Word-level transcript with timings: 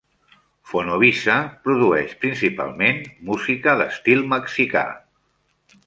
Fonovisa 0.69 1.35
produeix 1.67 2.17
principalment 2.25 3.05
música 3.31 3.79
d'estil 3.83 4.27
mexicà. 4.35 4.87